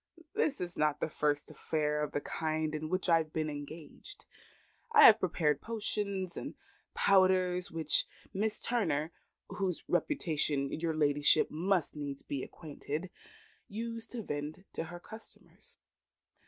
"This 0.33 0.59
is 0.59 0.75
not 0.75 0.99
the 0.99 1.07
first 1.11 1.51
affair 1.51 2.01
of 2.01 2.11
the 2.11 2.21
kind 2.21 2.73
in 2.73 2.89
which 2.89 3.07
I 3.07 3.19
have 3.19 3.31
been 3.31 3.51
engaged. 3.51 4.25
I 4.91 5.03
have 5.03 5.19
prepared 5.19 5.61
potions 5.61 6.35
and 6.35 6.55
powders 6.95 7.69
which 7.69 8.07
Mistress 8.33 8.61
Turner 8.67 9.11
(with 9.47 9.59
whose 9.59 9.83
reputation 9.87 10.71
your 10.71 10.95
ladyship 10.95 11.51
must 11.51 11.95
needs 11.95 12.23
be 12.23 12.41
acquainted) 12.41 13.11
used 13.67 14.09
to 14.13 14.23
vend 14.23 14.65
to 14.73 14.85
her 14.85 14.99
customers. 14.99 15.77